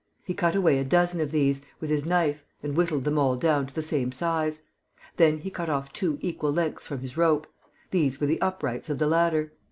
[0.23, 3.67] He cut away a dozen of these, with his knife, and whittled them all down
[3.67, 4.61] to the same size.
[5.17, 7.45] Then he cut off two equal lengths from his rope.
[7.91, 9.51] These were the uprights of the ladder.